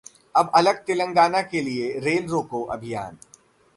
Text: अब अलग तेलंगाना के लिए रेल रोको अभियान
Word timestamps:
अब 0.35 0.51
अलग 0.55 0.77
तेलंगाना 0.85 1.41
के 1.41 1.61
लिए 1.61 1.91
रेल 1.99 2.25
रोको 2.27 2.63
अभियान 2.75 3.17